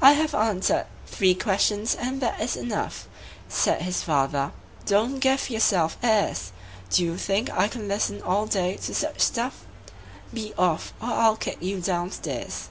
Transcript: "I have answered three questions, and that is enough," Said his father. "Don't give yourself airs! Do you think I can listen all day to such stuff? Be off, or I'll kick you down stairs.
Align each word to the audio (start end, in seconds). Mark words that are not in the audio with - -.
"I 0.00 0.12
have 0.12 0.36
answered 0.36 0.86
three 1.08 1.34
questions, 1.34 1.96
and 1.96 2.20
that 2.20 2.40
is 2.40 2.54
enough," 2.54 3.08
Said 3.48 3.82
his 3.82 4.04
father. 4.04 4.52
"Don't 4.86 5.18
give 5.18 5.50
yourself 5.50 5.98
airs! 6.00 6.52
Do 6.90 7.02
you 7.02 7.16
think 7.18 7.50
I 7.50 7.66
can 7.66 7.88
listen 7.88 8.22
all 8.22 8.46
day 8.46 8.76
to 8.76 8.94
such 8.94 9.18
stuff? 9.20 9.64
Be 10.32 10.54
off, 10.56 10.92
or 11.02 11.08
I'll 11.10 11.36
kick 11.36 11.58
you 11.60 11.80
down 11.80 12.12
stairs. 12.12 12.68